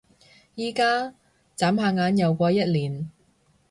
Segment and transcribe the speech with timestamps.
[0.57, 1.13] 而家？
[1.55, 3.11] 眨下眼又過一年